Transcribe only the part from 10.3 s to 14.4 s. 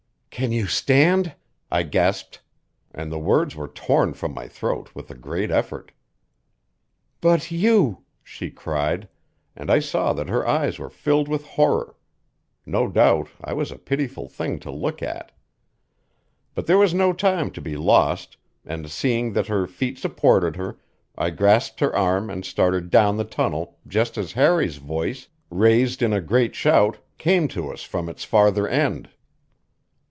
eyes were filled with horror. No doubt I was a pitiful